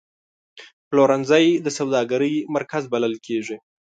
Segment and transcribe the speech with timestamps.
[0.89, 3.57] پلورنځی د سوداګرۍ مرکز بلل کېږي.